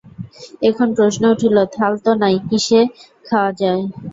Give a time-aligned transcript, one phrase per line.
[0.69, 2.79] এখন প্রশ্ন উঠিল, থাল তো নাই, কিসে
[3.25, 3.83] খাওয়া যায়?